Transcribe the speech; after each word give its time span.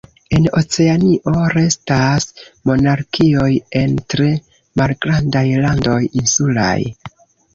En 0.35 0.45
Oceanio 0.59 1.41
restas 1.55 2.25
monarkioj 2.69 3.51
en 3.81 3.93
tre 4.13 4.31
malgrandaj 4.81 5.45
landoj 5.67 5.99
insulaj. 6.23 6.79